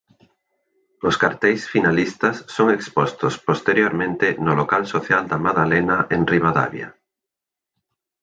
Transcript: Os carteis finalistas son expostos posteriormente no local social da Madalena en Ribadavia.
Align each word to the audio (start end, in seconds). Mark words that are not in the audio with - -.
Os 1.07 1.15
carteis 1.23 1.61
finalistas 1.75 2.35
son 2.55 2.67
expostos 2.77 3.33
posteriormente 3.49 4.27
no 4.45 4.53
local 4.61 4.83
social 4.93 5.23
da 5.31 5.37
Madalena 5.45 5.97
en 6.15 6.21
Ribadavia. 6.33 6.87